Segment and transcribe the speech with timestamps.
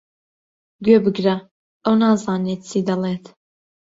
[0.83, 1.35] گوێبگرە،
[1.83, 3.25] ئەو نازانێت چی دەڵێت.